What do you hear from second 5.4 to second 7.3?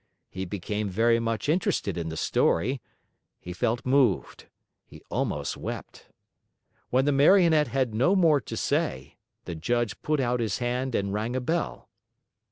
wept. When the